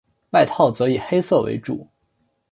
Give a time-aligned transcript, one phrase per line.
[0.31, 1.87] 外套则以黑色为主。